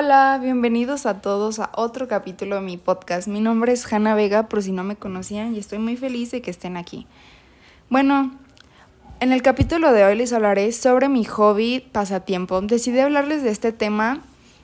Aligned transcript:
Hola, 0.00 0.38
bienvenidos 0.40 1.06
a 1.06 1.20
todos 1.20 1.58
a 1.58 1.70
otro 1.74 2.06
capítulo 2.06 2.54
de 2.54 2.62
mi 2.62 2.76
podcast. 2.76 3.26
Mi 3.26 3.40
nombre 3.40 3.72
es 3.72 3.92
Hanna 3.92 4.14
Vega, 4.14 4.48
por 4.48 4.62
si 4.62 4.70
no 4.70 4.84
me 4.84 4.94
conocían, 4.94 5.56
y 5.56 5.58
estoy 5.58 5.80
muy 5.80 5.96
feliz 5.96 6.30
de 6.30 6.40
que 6.40 6.52
estén 6.52 6.76
aquí. 6.76 7.08
Bueno, 7.90 8.30
en 9.18 9.32
el 9.32 9.42
capítulo 9.42 9.92
de 9.92 10.04
hoy 10.04 10.14
les 10.14 10.32
hablaré 10.32 10.70
sobre 10.70 11.08
mi 11.08 11.24
hobby 11.24 11.80
pasatiempo. 11.80 12.60
Decidí 12.60 13.00
hablarles 13.00 13.42
de 13.42 13.50
este 13.50 13.72
tema 13.72 14.22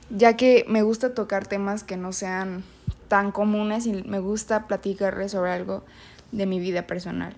ya 0.09 0.37
que 0.37 0.63
me 0.69 0.83
gusta 0.83 1.13
tocar 1.13 1.45
temas 1.45 1.83
que 1.83 1.97
no 1.97 2.13
sean 2.13 2.63
tan 3.09 3.33
comunes 3.33 3.87
y 3.87 4.03
me 4.03 4.19
gusta 4.19 4.67
platicarles 4.67 5.33
sobre 5.33 5.51
algo 5.51 5.83
de 6.31 6.45
mi 6.45 6.61
vida 6.61 6.87
personal. 6.87 7.35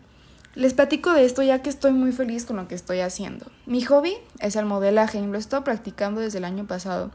Les 0.54 0.76
platico 0.76 1.14
de 1.14 1.26
esto 1.26 1.42
ya 1.42 1.64
que 1.64 1.70
estoy 1.70 1.94
muy 1.94 2.12
feliz 2.12 2.46
con 2.46 2.58
lo 2.58 2.68
que 2.68 2.76
estoy 2.76 3.00
haciendo. 3.00 3.48
Mi 3.66 3.82
hobby 3.82 4.14
es 4.40 4.56
el 4.56 4.66
modelaje 4.66 5.18
y 5.18 5.26
lo 5.26 5.38
estado 5.40 5.64
practicando 5.64 6.22
desde 6.22 6.38
el 6.38 6.46
año 6.46 6.66
pasado. 6.66 7.10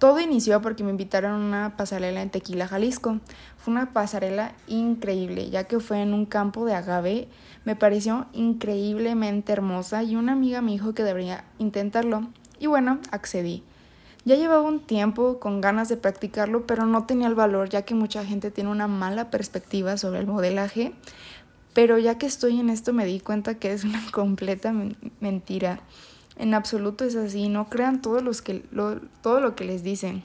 Todo 0.00 0.18
inició 0.18 0.62
porque 0.62 0.82
me 0.82 0.92
invitaron 0.92 1.32
a 1.32 1.36
una 1.46 1.76
pasarela 1.76 2.22
en 2.22 2.30
Tequila, 2.30 2.66
Jalisco. 2.66 3.20
Fue 3.58 3.72
una 3.72 3.92
pasarela 3.92 4.54
increíble, 4.66 5.50
ya 5.50 5.64
que 5.64 5.78
fue 5.78 6.00
en 6.00 6.14
un 6.14 6.24
campo 6.24 6.64
de 6.64 6.72
agave. 6.72 7.28
Me 7.66 7.76
pareció 7.76 8.24
increíblemente 8.32 9.52
hermosa 9.52 10.02
y 10.02 10.16
una 10.16 10.32
amiga 10.32 10.62
me 10.62 10.70
dijo 10.72 10.94
que 10.94 11.02
debería 11.02 11.44
intentarlo. 11.58 12.26
Y 12.58 12.66
bueno, 12.66 12.98
accedí. 13.10 13.62
Ya 14.24 14.36
llevaba 14.36 14.62
un 14.62 14.80
tiempo 14.80 15.38
con 15.38 15.60
ganas 15.60 15.90
de 15.90 15.98
practicarlo, 15.98 16.66
pero 16.66 16.86
no 16.86 17.04
tenía 17.04 17.28
el 17.28 17.34
valor, 17.34 17.68
ya 17.68 17.82
que 17.82 17.94
mucha 17.94 18.24
gente 18.24 18.50
tiene 18.50 18.70
una 18.70 18.88
mala 18.88 19.28
perspectiva 19.28 19.98
sobre 19.98 20.20
el 20.20 20.26
modelaje. 20.26 20.94
Pero 21.74 21.98
ya 21.98 22.16
que 22.16 22.24
estoy 22.24 22.58
en 22.58 22.70
esto 22.70 22.94
me 22.94 23.04
di 23.04 23.20
cuenta 23.20 23.56
que 23.56 23.74
es 23.74 23.84
una 23.84 24.00
completa 24.12 24.72
mentira. 25.20 25.80
En 26.36 26.54
absoluto 26.54 27.04
es 27.04 27.16
así, 27.16 27.48
no 27.48 27.68
crean 27.68 28.00
todo, 28.00 28.20
los 28.20 28.42
que, 28.42 28.64
todo 29.22 29.40
lo 29.40 29.54
que 29.54 29.64
les 29.64 29.82
dicen, 29.82 30.22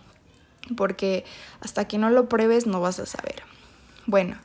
porque 0.77 1.25
hasta 1.61 1.87
que 1.87 1.97
no 1.97 2.09
lo 2.09 2.29
pruebes 2.29 2.67
no 2.67 2.79
vas 2.79 2.99
a 2.99 3.05
saber. 3.05 3.43
Bueno, 4.05 4.37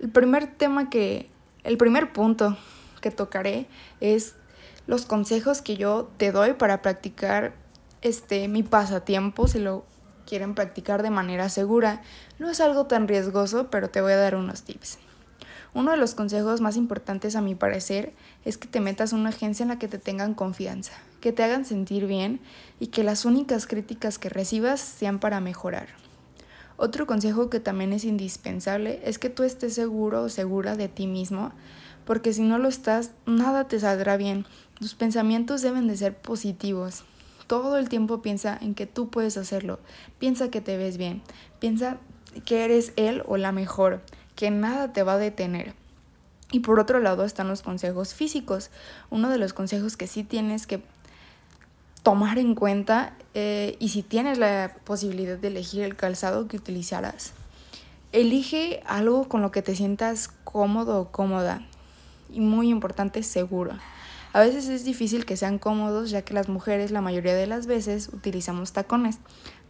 el 0.00 0.10
primer 0.10 0.46
tema 0.46 0.90
que, 0.90 1.30
el 1.62 1.78
primer 1.78 2.12
punto 2.12 2.56
que 3.00 3.10
tocaré 3.10 3.66
es 4.00 4.34
los 4.86 5.06
consejos 5.06 5.62
que 5.62 5.76
yo 5.76 6.10
te 6.18 6.32
doy 6.32 6.54
para 6.54 6.82
practicar 6.82 7.54
este 8.02 8.48
mi 8.48 8.62
pasatiempo 8.62 9.48
si 9.48 9.58
lo 9.58 9.84
quieren 10.26 10.54
practicar 10.54 11.02
de 11.02 11.10
manera 11.10 11.48
segura. 11.48 12.02
No 12.38 12.50
es 12.50 12.60
algo 12.60 12.86
tan 12.86 13.08
riesgoso, 13.08 13.70
pero 13.70 13.88
te 13.90 14.00
voy 14.00 14.12
a 14.12 14.16
dar 14.16 14.34
unos 14.34 14.62
tips. 14.62 14.98
Uno 15.74 15.90
de 15.90 15.96
los 15.96 16.14
consejos 16.14 16.60
más 16.60 16.76
importantes 16.76 17.34
a 17.34 17.40
mi 17.40 17.56
parecer 17.56 18.12
es 18.44 18.58
que 18.58 18.68
te 18.68 18.78
metas 18.78 19.12
en 19.12 19.18
una 19.18 19.30
agencia 19.30 19.64
en 19.64 19.70
la 19.70 19.78
que 19.80 19.88
te 19.88 19.98
tengan 19.98 20.34
confianza, 20.34 20.92
que 21.20 21.32
te 21.32 21.42
hagan 21.42 21.64
sentir 21.64 22.06
bien 22.06 22.40
y 22.78 22.88
que 22.88 23.02
las 23.02 23.24
únicas 23.24 23.66
críticas 23.66 24.20
que 24.20 24.28
recibas 24.28 24.80
sean 24.80 25.18
para 25.18 25.40
mejorar. 25.40 25.88
Otro 26.76 27.08
consejo 27.08 27.50
que 27.50 27.58
también 27.58 27.92
es 27.92 28.04
indispensable 28.04 29.00
es 29.04 29.18
que 29.18 29.30
tú 29.30 29.42
estés 29.42 29.74
seguro 29.74 30.22
o 30.22 30.28
segura 30.28 30.76
de 30.76 30.88
ti 30.88 31.08
mismo, 31.08 31.52
porque 32.04 32.32
si 32.32 32.42
no 32.42 32.58
lo 32.58 32.68
estás, 32.68 33.10
nada 33.26 33.66
te 33.66 33.80
saldrá 33.80 34.16
bien. 34.16 34.46
Tus 34.78 34.94
pensamientos 34.94 35.60
deben 35.62 35.88
de 35.88 35.96
ser 35.96 36.16
positivos. 36.16 37.02
Todo 37.48 37.78
el 37.78 37.88
tiempo 37.88 38.22
piensa 38.22 38.56
en 38.60 38.74
que 38.74 38.86
tú 38.86 39.08
puedes 39.10 39.36
hacerlo. 39.36 39.80
Piensa 40.20 40.50
que 40.50 40.60
te 40.60 40.76
ves 40.76 40.98
bien. 40.98 41.22
Piensa 41.58 41.98
que 42.44 42.64
eres 42.64 42.92
él 42.96 43.22
o 43.26 43.36
la 43.36 43.52
mejor 43.52 44.02
que 44.34 44.50
nada 44.50 44.92
te 44.92 45.02
va 45.02 45.14
a 45.14 45.18
detener. 45.18 45.74
Y 46.50 46.60
por 46.60 46.78
otro 46.78 47.00
lado 47.00 47.24
están 47.24 47.48
los 47.48 47.62
consejos 47.62 48.14
físicos. 48.14 48.70
Uno 49.10 49.30
de 49.30 49.38
los 49.38 49.52
consejos 49.52 49.96
que 49.96 50.06
sí 50.06 50.24
tienes 50.24 50.66
que 50.66 50.82
tomar 52.02 52.38
en 52.38 52.54
cuenta 52.54 53.14
eh, 53.32 53.76
y 53.80 53.88
si 53.88 54.02
tienes 54.02 54.38
la 54.38 54.76
posibilidad 54.84 55.38
de 55.38 55.48
elegir 55.48 55.82
el 55.82 55.96
calzado 55.96 56.46
que 56.46 56.56
utilizarás, 56.56 57.32
elige 58.12 58.82
algo 58.86 59.28
con 59.28 59.42
lo 59.42 59.50
que 59.50 59.62
te 59.62 59.74
sientas 59.74 60.30
cómodo 60.44 61.00
o 61.00 61.10
cómoda. 61.10 61.66
Y 62.30 62.40
muy 62.40 62.70
importante, 62.70 63.22
seguro. 63.22 63.72
A 64.32 64.40
veces 64.40 64.68
es 64.68 64.84
difícil 64.84 65.24
que 65.24 65.36
sean 65.36 65.58
cómodos 65.58 66.10
ya 66.10 66.22
que 66.22 66.34
las 66.34 66.48
mujeres 66.48 66.90
la 66.90 67.00
mayoría 67.00 67.34
de 67.34 67.46
las 67.46 67.66
veces 67.66 68.10
utilizamos 68.12 68.72
tacones, 68.72 69.18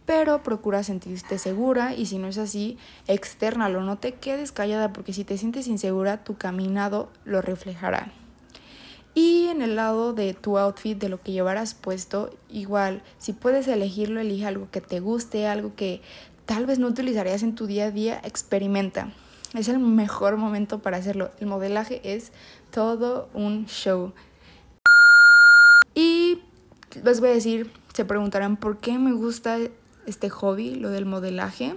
pero 0.05 0.43
procura 0.43 0.83
sentirte 0.83 1.37
segura 1.37 1.95
y 1.95 2.05
si 2.05 2.17
no 2.17 2.27
es 2.27 2.37
así, 2.37 2.77
externalo, 3.07 3.81
no 3.81 3.97
te 3.97 4.13
quedes 4.13 4.51
callada 4.51 4.93
porque 4.93 5.13
si 5.13 5.23
te 5.23 5.37
sientes 5.37 5.67
insegura, 5.67 6.23
tu 6.23 6.37
caminado 6.37 7.09
lo 7.23 7.41
reflejará. 7.41 8.11
Y 9.15 9.47
en 9.47 9.61
el 9.61 9.77
lado 9.77 10.13
de 10.13 10.33
tu 10.33 10.57
outfit, 10.57 10.97
de 10.97 11.09
lo 11.09 11.21
que 11.21 11.31
llevarás 11.31 11.73
puesto, 11.73 12.29
igual, 12.49 13.01
si 13.17 13.31
puedes 13.31 13.67
elegirlo, 13.67 14.19
elige 14.19 14.45
algo 14.45 14.67
que 14.69 14.81
te 14.81 14.99
guste, 14.99 15.47
algo 15.47 15.73
que 15.75 16.01
tal 16.45 16.65
vez 16.65 16.79
no 16.79 16.87
utilizarías 16.87 17.41
en 17.41 17.55
tu 17.55 17.65
día 17.65 17.85
a 17.85 17.91
día, 17.91 18.19
experimenta. 18.23 19.13
Es 19.53 19.69
el 19.69 19.79
mejor 19.79 20.35
momento 20.35 20.79
para 20.79 20.97
hacerlo. 20.97 21.31
El 21.39 21.47
modelaje 21.47 22.01
es 22.03 22.33
todo 22.71 23.29
un 23.33 23.67
show. 23.67 24.11
Y 25.93 26.39
les 27.01 27.21
voy 27.21 27.29
a 27.29 27.33
decir, 27.33 27.71
se 27.93 28.03
preguntarán 28.03 28.57
por 28.57 28.79
qué 28.79 28.99
me 28.99 29.13
gusta 29.13 29.57
este 30.05 30.29
hobby, 30.29 30.75
lo 30.75 30.89
del 30.89 31.05
modelaje. 31.05 31.75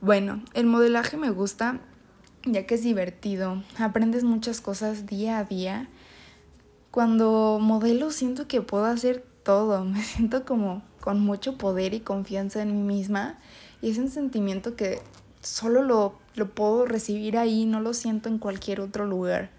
Bueno, 0.00 0.42
el 0.54 0.66
modelaje 0.66 1.16
me 1.16 1.30
gusta 1.30 1.80
ya 2.44 2.66
que 2.66 2.74
es 2.74 2.82
divertido, 2.82 3.62
aprendes 3.78 4.24
muchas 4.24 4.60
cosas 4.60 5.06
día 5.06 5.38
a 5.38 5.44
día. 5.44 5.88
Cuando 6.90 7.58
modelo 7.60 8.10
siento 8.10 8.48
que 8.48 8.62
puedo 8.62 8.86
hacer 8.86 9.24
todo, 9.42 9.84
me 9.84 10.02
siento 10.02 10.44
como 10.44 10.82
con 11.00 11.20
mucho 11.20 11.56
poder 11.56 11.94
y 11.94 12.00
confianza 12.00 12.62
en 12.62 12.74
mí 12.74 12.82
misma 12.82 13.38
y 13.80 13.90
es 13.90 13.98
un 13.98 14.10
sentimiento 14.10 14.76
que 14.76 15.00
solo 15.42 15.82
lo, 15.82 16.14
lo 16.34 16.50
puedo 16.50 16.84
recibir 16.84 17.38
ahí, 17.38 17.64
no 17.64 17.80
lo 17.80 17.94
siento 17.94 18.28
en 18.28 18.38
cualquier 18.38 18.80
otro 18.80 19.06
lugar. 19.06 19.50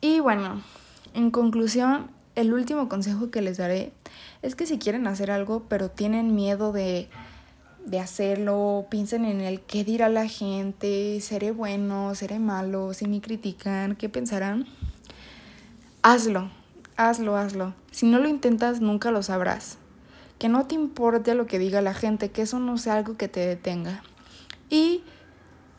Y 0.00 0.20
bueno, 0.20 0.62
en 1.14 1.30
conclusión, 1.30 2.10
el 2.34 2.52
último 2.52 2.88
consejo 2.88 3.30
que 3.30 3.42
les 3.42 3.58
daré 3.58 3.92
es 4.42 4.54
que 4.54 4.66
si 4.66 4.78
quieren 4.78 5.06
hacer 5.06 5.30
algo 5.30 5.64
pero 5.68 5.90
tienen 5.90 6.34
miedo 6.34 6.72
de, 6.72 7.08
hacerlo, 8.00 8.86
piensen 8.90 9.24
en 9.24 9.40
el 9.40 9.60
qué 9.60 9.84
dirá 9.84 10.08
la 10.08 10.28
gente, 10.28 11.20
seré 11.20 11.50
bueno, 11.50 12.14
seré 12.14 12.38
malo, 12.38 12.94
si 12.94 13.06
me 13.06 13.20
critican, 13.20 13.96
qué 13.96 14.08
pensarán. 14.08 14.66
Hazlo, 16.02 16.50
hazlo, 16.96 17.36
hazlo. 17.36 17.74
Si 17.90 18.06
no 18.06 18.18
lo 18.18 18.28
intentas, 18.28 18.80
nunca 18.80 19.10
lo 19.10 19.22
sabrás. 19.22 19.78
Que 20.38 20.48
no 20.48 20.66
te 20.66 20.74
importe 20.74 21.34
lo 21.34 21.46
que 21.46 21.58
diga 21.58 21.82
la 21.82 21.92
gente, 21.92 22.30
que 22.30 22.42
eso 22.42 22.58
no 22.58 22.78
sea 22.78 22.94
algo 22.94 23.16
que 23.16 23.28
te 23.28 23.40
detenga. 23.40 24.02
Y 24.70 25.02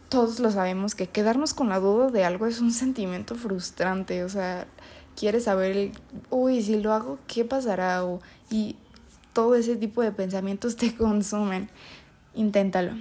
todos 0.09 0.39
lo 0.39 0.51
sabemos 0.51 0.93
que 0.93 1.07
quedarnos 1.07 1.53
con 1.53 1.69
la 1.69 1.79
duda 1.79 2.09
de 2.09 2.25
algo 2.25 2.45
es 2.45 2.59
un 2.59 2.71
sentimiento 2.71 3.33
frustrante, 3.35 4.23
o 4.23 4.29
sea, 4.29 4.67
quieres 5.15 5.45
saber, 5.45 5.91
uy, 6.29 6.61
si 6.61 6.81
lo 6.81 6.93
hago, 6.93 7.19
¿qué 7.27 7.45
pasará? 7.45 8.03
O, 8.05 8.21
y 8.49 8.75
todo 9.33 9.55
ese 9.55 9.75
tipo 9.75 10.01
de 10.01 10.11
pensamientos 10.11 10.75
te 10.77 10.95
consumen. 10.95 11.69
Inténtalo. 12.33 12.93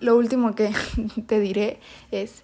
Lo 0.00 0.16
último 0.16 0.54
que 0.54 0.72
te 1.26 1.40
diré 1.40 1.80
es, 2.10 2.42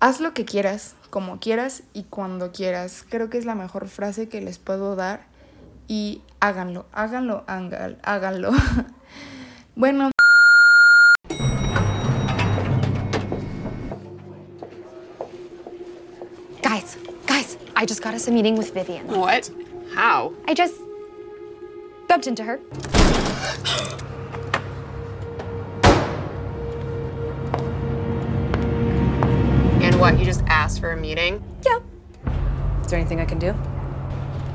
haz 0.00 0.20
lo 0.20 0.34
que 0.34 0.44
quieras, 0.44 0.94
como 1.10 1.38
quieras 1.38 1.82
y 1.92 2.04
cuando 2.04 2.52
quieras. 2.52 3.04
Creo 3.08 3.30
que 3.30 3.38
es 3.38 3.44
la 3.44 3.54
mejor 3.54 3.88
frase 3.88 4.28
que 4.28 4.40
les 4.40 4.58
puedo 4.58 4.96
dar 4.96 5.26
y 5.88 6.22
háganlo, 6.40 6.86
háganlo, 6.92 7.44
háganlo. 7.46 8.50
bueno. 9.76 10.15
Us 18.16 18.26
a 18.26 18.32
meeting 18.32 18.56
with 18.56 18.72
Vivian. 18.72 19.06
What? 19.08 19.50
How? 19.94 20.32
I 20.48 20.54
just 20.54 20.80
bumped 22.08 22.26
into 22.26 22.42
her. 22.42 22.58
And 29.82 30.00
what, 30.00 30.18
you 30.18 30.24
just 30.24 30.42
asked 30.46 30.80
for 30.80 30.92
a 30.92 30.96
meeting? 30.96 31.44
Yeah. 31.64 31.78
Is 32.80 32.90
there 32.90 32.98
anything 32.98 33.20
I 33.20 33.26
can 33.26 33.38
do? 33.38 33.54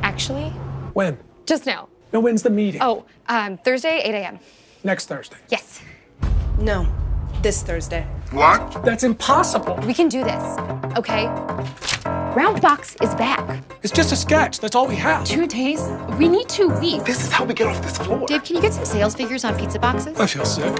Actually? 0.01 0.49
When? 0.93 1.19
Just 1.45 1.67
now. 1.67 1.87
No, 2.11 2.19
when's 2.19 2.41
the 2.41 2.49
meeting? 2.49 2.81
Oh, 2.81 3.05
um, 3.29 3.57
Thursday, 3.57 4.01
8 4.03 4.15
a.m. 4.15 4.39
Next 4.83 5.05
Thursday. 5.05 5.37
Yes. 5.49 5.81
No, 6.57 6.87
this 7.43 7.61
Thursday. 7.61 8.07
What? 8.31 8.83
That's 8.83 9.03
impossible. 9.03 9.75
We 9.85 9.93
can 9.93 10.09
do 10.09 10.23
this, 10.23 10.57
okay? 10.97 11.27
Roundbox 12.31 13.03
is 13.03 13.13
back. 13.15 13.61
It's 13.83 13.91
just 13.91 14.13
a 14.13 14.15
sketch. 14.15 14.61
That's 14.61 14.73
all 14.73 14.87
we 14.87 14.95
have. 14.95 15.25
Two 15.25 15.45
days? 15.47 15.81
We 16.17 16.29
need 16.29 16.47
two 16.47 16.69
weeks. 16.79 17.03
This 17.03 17.25
is 17.25 17.29
how 17.29 17.43
we 17.43 17.53
get 17.53 17.67
off 17.67 17.81
this 17.81 17.97
floor. 17.97 18.25
Dave, 18.25 18.45
can 18.45 18.55
you 18.55 18.61
get 18.61 18.73
some 18.73 18.85
sales 18.85 19.13
figures 19.13 19.43
on 19.43 19.57
pizza 19.59 19.79
boxes? 19.79 20.17
I 20.17 20.27
feel 20.27 20.45
sick. 20.45 20.73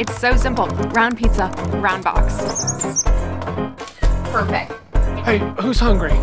It's 0.00 0.18
so 0.18 0.34
simple. 0.36 0.66
Round 0.96 1.18
pizza, 1.18 1.48
round 1.74 2.04
box. 2.04 3.02
Perfect. 4.32 4.72
Hey, 5.26 5.38
who's 5.60 5.78
hungry? 5.78 6.14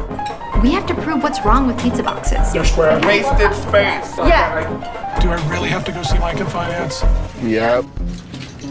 We 0.63 0.71
have 0.71 0.87
to 0.87 0.95
prove 0.95 1.21
what's 1.21 1.41
wrong 1.45 1.67
with 1.67 1.79
pizza 1.79 2.01
boxes. 2.01 2.51
They're 2.51 2.65
square. 2.65 2.99
Wasted 3.05 3.53
space. 3.53 4.17
Yeah. 4.17 5.19
Do 5.21 5.29
I 5.29 5.49
really 5.51 5.69
have 5.69 5.85
to 5.85 5.91
go 5.91 6.01
see 6.01 6.17
Mike 6.17 6.39
in 6.39 6.47
finance? 6.47 7.03
Yep. 7.43 7.85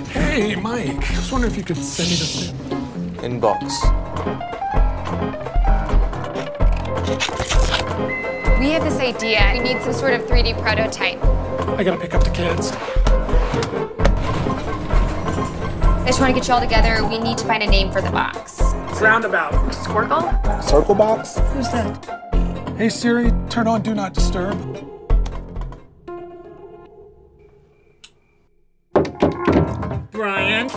Hey, 0.09 0.57
Mike. 0.57 1.09
I 1.13 1.17
was 1.19 1.31
wondering 1.31 1.53
if 1.53 1.57
you 1.57 1.63
could 1.63 1.77
send 1.77 2.09
me 2.09 2.17
this. 2.17 2.51
Inbox. 3.23 4.56
We 7.07 8.73
have 8.73 8.83
this 8.83 8.99
idea. 8.99 9.49
We 9.53 9.61
need 9.61 9.81
some 9.81 9.93
sort 9.93 10.13
of 10.13 10.23
3D 10.23 10.61
prototype. 10.61 11.23
I 11.79 11.85
gotta 11.85 12.01
pick 12.01 12.15
up 12.15 12.25
the 12.25 12.31
kids. 12.31 12.73
I 16.03 16.05
just 16.07 16.21
want 16.21 16.35
to 16.35 16.41
get 16.41 16.49
you 16.49 16.55
all 16.55 16.61
together. 16.61 17.07
We 17.07 17.19
need 17.19 17.39
to 17.39 17.45
find 17.47 17.63
a 17.63 17.67
name 17.67 17.93
for 17.93 18.01
the 18.01 18.11
box. 18.11 18.61
Roundabout. 19.01 19.53
Squircle? 19.73 20.63
Circle 20.65 20.97
box? 20.97 21.39
Who's 21.53 21.71
that? 21.71 22.75
Hey 22.77 22.89
Siri, 22.89 23.33
turn 23.51 23.69
on 23.69 23.83
Do 23.83 23.95
Not 23.95 24.13
Disturb. 24.13 24.59
Brian. 30.11 30.69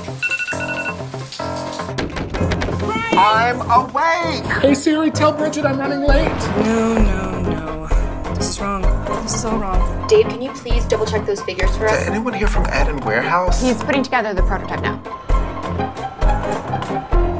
I'm 3.21 3.59
awake. 3.69 4.45
Hey 4.61 4.73
Siri, 4.73 5.11
tell 5.11 5.33
Bridget 5.33 5.65
I'm 5.65 5.77
running 5.77 6.07
late. 6.07 6.31
No, 6.63 6.97
no, 6.97 7.41
no. 7.41 8.33
This 8.35 8.47
is 8.47 8.61
wrong. 8.61 8.81
This 9.23 9.35
is 9.35 9.43
all 9.43 9.57
wrong. 9.59 10.07
Dave, 10.07 10.29
can 10.29 10.41
you 10.41 10.51
please 10.53 10.85
double 10.85 11.05
check 11.05 11.25
those 11.25 11.41
figures 11.41 11.75
for 11.75 11.89
us? 11.89 12.07
Anyone 12.07 12.33
here 12.33 12.47
from 12.47 12.65
Adam 12.67 12.97
Warehouse? 13.01 13.61
He's 13.61 13.83
putting 13.83 14.03
together 14.03 14.33
the 14.33 14.43
prototype 14.43 14.81
now. 14.81 14.99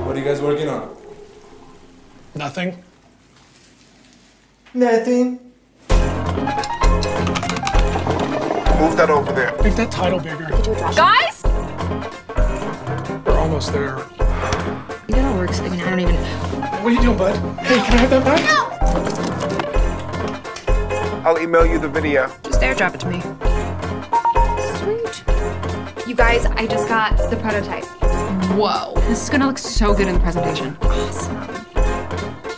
What 0.05 0.17
are 0.17 0.19
you 0.19 0.25
guys 0.25 0.41
working 0.41 0.67
on? 0.67 0.93
Nothing. 2.35 2.83
Nothing. 4.73 5.39
Move 8.81 8.97
that 8.97 9.09
over 9.09 9.31
there. 9.31 9.55
Make 9.63 9.75
that 9.77 9.89
title 9.89 10.19
bigger. 10.19 10.49
Guys! 10.93 11.41
We're 13.25 13.39
almost 13.39 13.71
there. 13.71 14.05
It 15.39 15.41
all 15.41 15.47
works. 15.47 15.59
I 15.61 15.69
mean, 15.69 15.79
I 15.79 15.89
don't 15.89 15.99
even. 16.01 16.15
What 16.15 16.85
are 16.85 16.91
you 16.91 17.01
doing, 17.01 17.17
bud? 17.17 17.35
Hey, 17.59 17.75
can 17.75 17.93
I 17.93 17.97
have 17.97 18.09
that 18.09 18.25
back? 18.25 18.43
I'll 21.25 21.39
email 21.39 21.65
you 21.65 21.79
the 21.79 21.87
video. 21.87 22.27
Just 22.43 22.59
airdrop 22.61 22.95
it 22.95 22.99
to 23.01 23.07
me. 23.07 23.21
Sweet. 24.79 25.23
You 26.07 26.15
guys, 26.15 26.45
I 26.45 26.67
just 26.67 26.89
got 26.89 27.17
the 27.29 27.37
prototype. 27.37 27.85
Whoa. 28.57 28.93
This 29.07 29.23
is 29.23 29.29
gonna 29.29 29.47
look 29.47 29.57
so 29.57 29.93
good 29.93 30.07
in 30.09 30.15
the 30.15 30.19
presentation. 30.19 30.77
Awesome. 30.81 31.35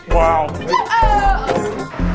Wow. 0.10 0.48
I'm 0.50 2.11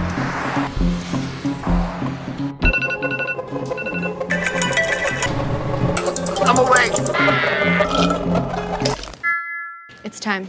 time. 10.27 10.47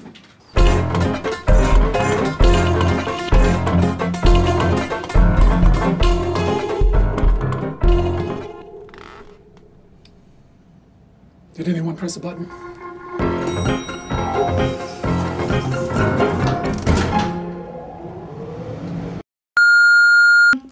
Did 11.53 11.67
anyone 11.67 11.95
press 11.95 12.15
the 12.15 12.21
button? 12.21 12.47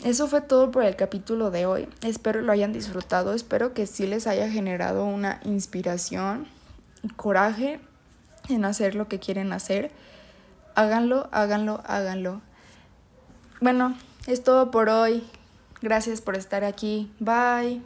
Eso 0.04 0.28
fue 0.28 0.42
todo 0.42 0.72
por 0.72 0.84
el 0.84 0.96
capítulo 0.96 1.52
de 1.52 1.66
hoy. 1.68 1.88
Espero 2.02 2.42
lo 2.42 2.52
hayan 2.52 2.74
disfrutado. 2.74 3.34
Espero 3.34 3.74
que 3.74 3.86
sí 3.86 4.07
les 4.07 4.25
haya 4.25 4.50
generado 4.50 5.06
una 5.06 5.40
inspiración 5.44 6.48
y 7.04 7.10
coraje 7.10 7.80
en 8.50 8.65
hacer 8.65 8.95
lo 8.95 9.07
que 9.07 9.19
quieren 9.19 9.53
hacer. 9.53 9.92
Háganlo, 10.75 11.30
háganlo, 11.31 11.81
háganlo. 11.86 12.42
Bueno, 13.62 13.95
es 14.27 14.44
todo 14.44 14.71
por 14.71 14.89
hoy. 14.89 15.24
Gracias 15.81 16.21
por 16.21 16.36
estar 16.36 16.63
aquí. 16.63 17.12
Bye. 17.19 17.81